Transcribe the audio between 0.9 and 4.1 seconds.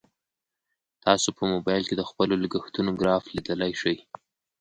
تاسو په موبایل کې د خپلو لګښتونو ګراف لیدلی شئ.